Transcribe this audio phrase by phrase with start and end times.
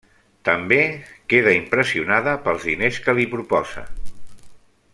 [0.47, 0.79] També
[1.33, 3.85] queda impressionada pels diners que li proposa.